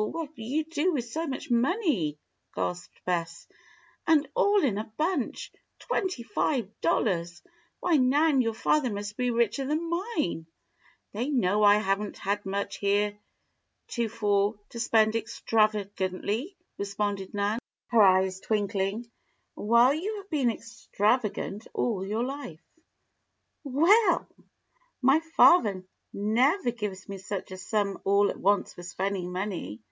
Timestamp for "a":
4.78-4.92, 27.50-27.58